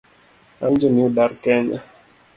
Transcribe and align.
Awinjo 0.63 0.87
ni 0.89 1.01
udar 1.07 1.31
kenya 1.43 1.79